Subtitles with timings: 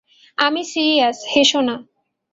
[0.37, 1.75] আমি সিরিয়াস, হেসো না।